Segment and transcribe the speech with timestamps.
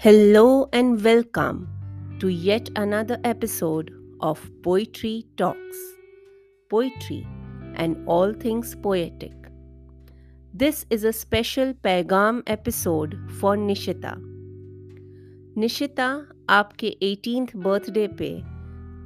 [0.00, 1.66] Hello and welcome
[2.20, 3.90] to yet another episode
[4.20, 5.78] of Poetry Talks
[6.70, 7.26] Poetry
[7.74, 9.32] and All Things Poetic.
[10.60, 14.14] This is a special Paigam episode for Nishita.
[15.56, 18.40] Nishita आपके 18th birthday पे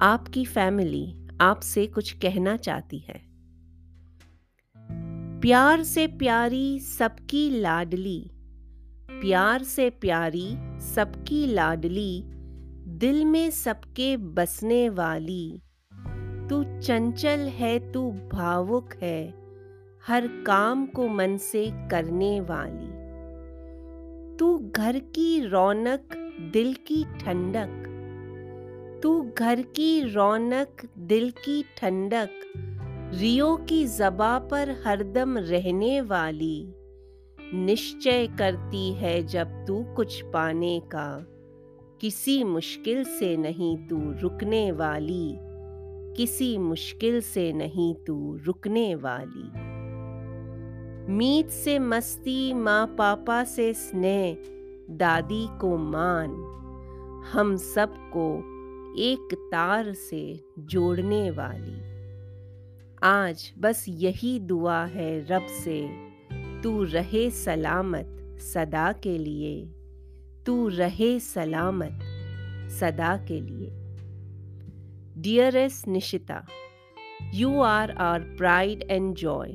[0.03, 3.21] आपकी family आपसे कुछ कहना चाहती है
[5.41, 8.31] प्यार से प्यारी सबकी लाडली
[9.23, 10.51] प्यार से प्यारी
[10.81, 12.23] सबकी लाडली,
[12.87, 15.63] दिल में सबके बसने वाली।
[16.51, 19.35] तू चंचल है, तू भावुक है,
[20.07, 22.89] हर काम को मन से करने वाली।
[24.37, 27.89] तू घर की रौनक, दिल की ठंडक।
[29.03, 32.31] तू घर की रौनक, दिल की ठंडक,
[33.15, 36.73] रियो की जबा पर हरदम रहने वाली।
[37.55, 41.27] निश्चय करती है जब तू कुछ पाने का।
[42.01, 45.39] किसी मुश्किल से नहीं तू रुकने वाली।
[46.17, 49.73] किसी मुश्किल से नहीं तू रुकने वाली।
[51.13, 54.37] मीत से मस्ती माँ पापा से स्नेह,
[54.91, 56.31] दादी को मान।
[57.33, 58.39] हम सबको
[58.99, 61.93] एक तार से जोड़ने वाली।
[63.03, 66.12] आज बस यही दुआ है रब से।
[66.63, 69.67] तू रहे सलामत सदा के लिए।
[70.47, 72.01] तू रहे सलामत
[72.81, 73.71] सदा के लिए।
[75.23, 76.47] Dearest Nishita
[77.35, 79.51] you are our pride and joy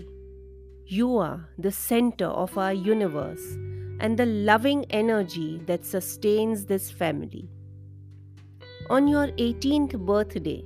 [0.92, 3.52] you are the centre of our universe
[4.04, 7.44] and the loving energy that sustains this family
[8.92, 10.62] on your eighteenth birthday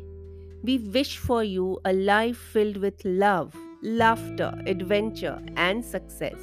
[0.66, 6.39] we wish for you a life filled with love laughter, adventure, and success.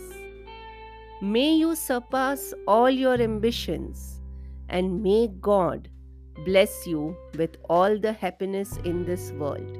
[1.22, 4.20] May you surpass all your ambitions,
[4.68, 5.88] and may God
[6.44, 9.76] bless you with all the happiness in this world.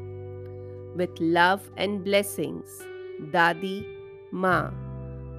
[0.97, 2.69] With love and blessings,
[3.33, 3.85] Dadi,
[4.33, 4.71] Ma,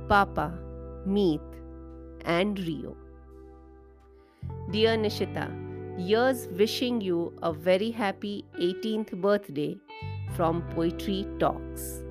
[0.07, 0.57] Papa,
[1.05, 1.41] Meet,
[2.25, 2.95] and Rio.
[4.71, 5.49] Dear Nishita,
[5.97, 9.77] years wishing you a very happy 18th birthday
[10.35, 12.03] from Poetry Talks.